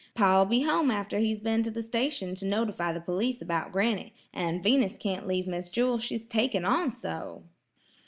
[0.15, 4.15] Pa'll be home after he's been to the station to notify the police about granny,
[4.33, 7.43] an' Venus can't leave Miss Jewel; she's taking on so."